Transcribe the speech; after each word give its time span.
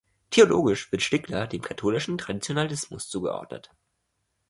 Theologisch 0.31 0.91
wird 0.91 1.03
Stickler 1.03 1.45
dem 1.45 1.61
katholischen 1.61 2.17
Traditionalismus 2.17 3.07
zugeordnet. 3.07 3.69